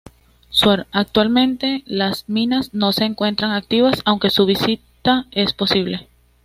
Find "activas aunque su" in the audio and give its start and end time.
3.51-4.47